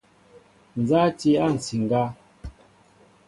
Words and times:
Nza 0.79 0.97
a 1.07 1.15
ti 1.19 1.31
a 1.45 1.47
nsiŋga? 1.53 2.03